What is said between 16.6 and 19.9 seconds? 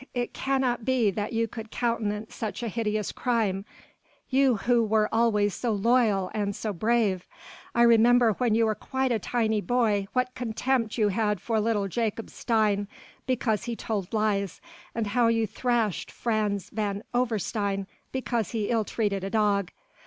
van Overstein because he ill treated a dog....